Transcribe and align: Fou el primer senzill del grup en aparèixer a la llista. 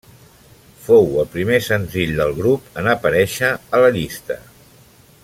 Fou 0.85 1.09
el 1.23 1.27
primer 1.35 1.59
senzill 1.67 2.15
del 2.21 2.33
grup 2.39 2.81
en 2.83 2.91
aparèixer 2.97 3.55
a 3.79 3.83
la 3.85 3.93
llista. 3.99 4.39